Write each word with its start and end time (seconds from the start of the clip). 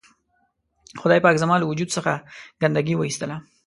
خدای 0.99 1.19
پاک 1.25 1.35
زما 1.43 1.55
له 1.57 1.65
وجود 1.71 1.89
څخه 1.95 2.13
ګندګي 2.61 2.95
و 2.95 3.05
اېستله. 3.07 3.35